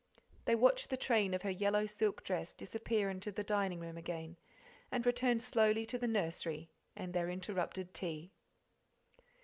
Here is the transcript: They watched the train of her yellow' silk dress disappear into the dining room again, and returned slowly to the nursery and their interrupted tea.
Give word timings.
They 0.45 0.55
watched 0.55 0.89
the 0.89 0.97
train 0.97 1.35
of 1.35 1.43
her 1.43 1.51
yellow' 1.51 1.85
silk 1.85 2.23
dress 2.23 2.55
disappear 2.55 3.11
into 3.11 3.31
the 3.31 3.43
dining 3.43 3.79
room 3.79 3.97
again, 3.97 4.35
and 4.91 5.05
returned 5.05 5.43
slowly 5.43 5.85
to 5.85 5.99
the 5.99 6.07
nursery 6.07 6.71
and 6.95 7.13
their 7.13 7.29
interrupted 7.29 7.93
tea. 7.93 8.31